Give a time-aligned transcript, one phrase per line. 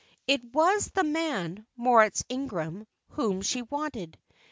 [0.25, 4.17] It was the man, Moritz Ingram, whom she wanted.